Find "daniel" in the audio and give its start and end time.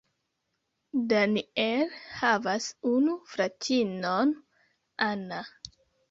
1.09-1.91